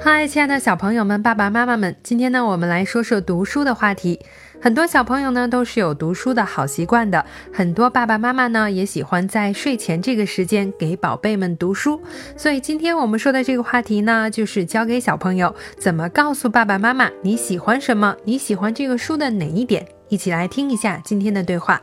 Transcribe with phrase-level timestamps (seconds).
[0.00, 4.20] 嗨，亲爱的小朋友们、爸爸妈妈们，今天呢，我们来说说读书的话题。
[4.60, 12.00] 很多小朋友呢都是有读书的好习惯的，很多爸爸妈妈呢也喜欢在睡前这个时间给宝贝们读书。
[12.36, 19.86] 所以今天我们说的这个话题呢，就是教给小朋友怎么告诉爸爸妈妈你喜欢什么，你喜欢这个书的哪一点。
[20.08, 21.82] 一起来听一下今天的对话。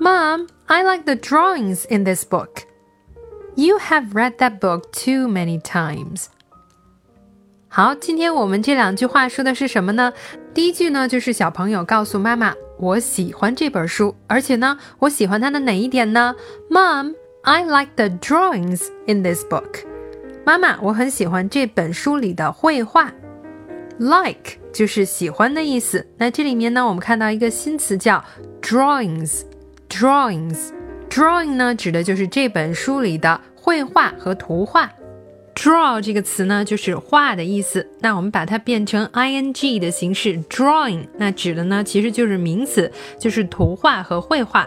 [0.00, 2.64] Mom, I like the drawings in this book.
[3.54, 6.26] You have read that book too many times.
[7.76, 10.10] 好，今天我们这两句话说的是什么呢？
[10.54, 16.34] 第一句呢，就是小朋友告诉妈妈，我喜欢这本书，而且呢，我喜欢它的哪一点呢
[16.70, 19.84] ？Mom, I like the drawings in this book.
[20.46, 23.12] 妈妈，我很喜欢这本书里的绘画。
[23.98, 26.06] Like 就是喜欢的意思。
[26.16, 28.24] 那这里面呢，我们看到一个新词叫
[28.62, 29.42] drawings。
[29.90, 30.70] drawings
[31.10, 34.90] drawing 呢，指的就是这本书里的绘画和图画。
[35.56, 37.88] Draw 这个词呢，就是画的意思。
[38.00, 44.66] 那我们把它变成 ing 的形式，drawing，那指的呢，其实就是名词，就是图画和绘画。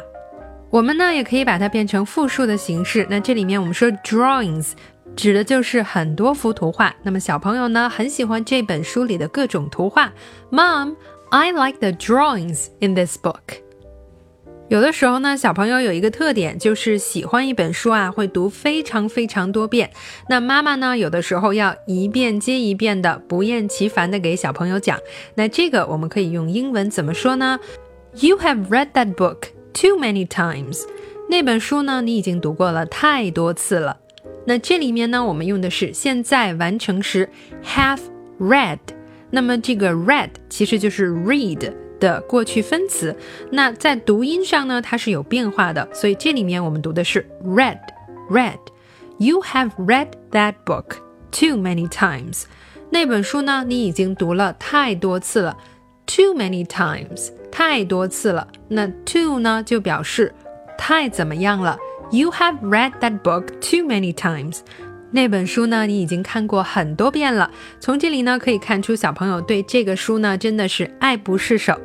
[0.72, 3.06] 我们呢，也可以把它变成复数的形式。
[3.10, 4.72] 那这里面我们说 drawings，
[5.16, 6.94] 指的就是很多幅图画。
[7.04, 10.12] 那么小朋友呢，很喜欢这本书里的各种图画。
[10.52, 13.62] Mom，I like the drawings in this book.
[14.70, 19.90] 有的时候呢，小朋友有一个特点，就是喜欢一本书啊，会读非常非常多遍。
[20.30, 25.00] 那妈妈呢，有的时候要一遍接一遍的，不厌其烦的给小朋友讲。
[25.34, 27.60] 那这个我们可以用英文怎么说呢
[28.20, 29.40] ？You have read that book
[29.74, 30.84] too many times。
[31.30, 33.98] 那本书呢，你已经读过了太多次了。
[34.46, 37.28] 那这里面呢，我们用的是现在完成时
[37.66, 38.02] have
[38.40, 38.78] read。
[39.32, 41.74] 那么这个 read 其实就是 read。
[42.00, 43.16] 的过去分词，
[43.52, 47.80] 那在读音上呢，它是有变化的，所以这里面我们读的是 read
[48.30, 48.58] read。
[49.18, 50.98] You have read that book
[51.32, 52.44] too many times。
[52.90, 55.58] 那本书呢，你已经读了太多次了
[56.06, 58.48] ，too many times，太多次了。
[58.70, 60.34] 那 too 呢，就表示
[60.78, 61.78] 太怎么样了。
[62.12, 64.60] You have read that book too many times。
[65.12, 67.52] 那本书呢，你已经看过很多遍了。
[67.80, 71.80] 从这里呢，可以看出小朋友对这个书呢，真的是爱不释手。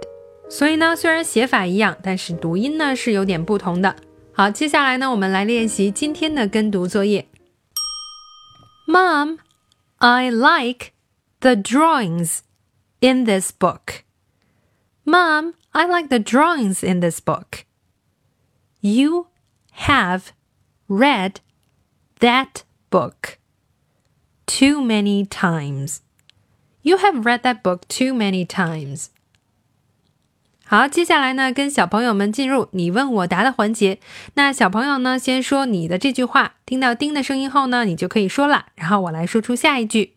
[0.51, 3.95] 所以呢，虽然写法一样，但是读音呢是有点不同的。
[4.34, 7.28] 好，接下来呢，我们来练习今天的跟读作业。
[8.88, 9.40] Mom,
[9.98, 10.94] I like
[11.42, 12.40] the drawings
[13.02, 14.04] in this book.
[15.04, 17.66] Mom, I like the drawings in this book.
[18.80, 19.28] You
[19.86, 20.32] have
[20.88, 21.42] read
[22.20, 23.38] that book
[24.46, 26.00] too many times.
[26.82, 29.10] You have read that book too many times.
[30.67, 34.01] 好，接下来呢，跟小朋友们进入你问我答的环节。
[34.35, 38.67] 那小朋友呢，先说你的这句话，听到“叮”的声音后呢，你就可以说了。
[38.75, 40.15] 然后我来说出下一句。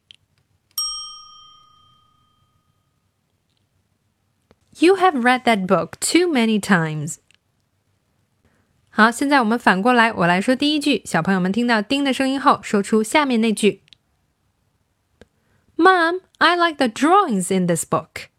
[4.80, 7.18] You have read that book too many times。
[8.90, 11.02] 好，现在我们反过来，我来说第一句。
[11.06, 13.82] 小朋友们听到“叮”的声音后，说出下面那句。
[15.76, 18.30] Mom, I like the drawings in this book.